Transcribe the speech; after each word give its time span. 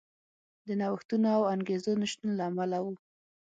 د 0.65 0.67
نوښتونو 0.79 1.27
او 1.37 1.41
انګېزو 1.53 1.91
نشتون 2.01 2.29
له 2.35 2.43
امله 2.49 2.77
و. 2.83 2.87